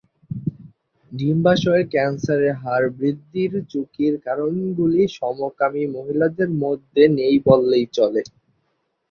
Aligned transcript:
ডিম্বাশয়ের 1.11 1.83
ক্যান্সারের 1.93 2.53
হার 2.61 2.83
বৃদ্ধির 2.97 3.51
ঝুঁকির 3.71 4.13
কারণগুলি 4.25 5.01
সমকামী 5.17 5.83
মহিলাদের 5.95 6.49
মধ্যে 6.63 7.03
নেই 7.17 7.35
বললেই 7.47 7.85
চলে। 7.93 8.21